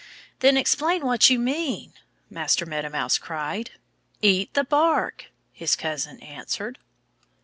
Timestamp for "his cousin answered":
5.53-6.79